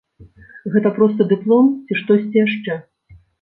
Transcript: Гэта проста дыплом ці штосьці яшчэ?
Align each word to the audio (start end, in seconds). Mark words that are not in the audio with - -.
Гэта 0.75 0.91
проста 0.95 1.27
дыплом 1.33 1.69
ці 1.85 1.99
штосьці 2.01 2.41
яшчэ? 2.45 2.81